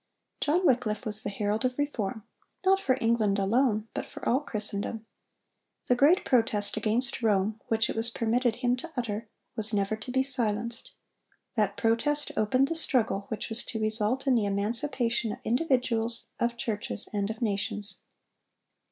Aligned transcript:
John 0.39 0.65
Wycliffe 0.65 1.05
was 1.05 1.21
the 1.21 1.29
herald 1.29 1.63
of 1.63 1.77
reform, 1.77 2.23
not 2.65 2.79
for 2.79 2.97
England 2.99 3.37
alone, 3.37 3.87
but 3.93 4.03
for 4.03 4.27
all 4.27 4.39
Christendom. 4.39 5.05
The 5.85 5.95
great 5.95 6.25
protest 6.25 6.75
against 6.75 7.21
Rome 7.21 7.61
which 7.67 7.87
it 7.87 7.95
was 7.95 8.09
permitted 8.09 8.55
him 8.55 8.75
to 8.77 8.91
utter, 8.97 9.27
was 9.55 9.75
never 9.75 9.95
to 9.95 10.09
be 10.11 10.23
silenced. 10.23 10.93
That 11.53 11.77
protest 11.77 12.31
opened 12.35 12.69
the 12.69 12.75
struggle 12.75 13.25
which 13.27 13.49
was 13.49 13.63
to 13.65 13.79
result 13.79 14.25
in 14.25 14.33
the 14.33 14.45
emancipation 14.45 15.33
of 15.33 15.37
individuals, 15.43 16.29
of 16.39 16.57
churches, 16.57 17.07
and 17.13 17.29
of 17.29 17.39
nations. 17.39 18.01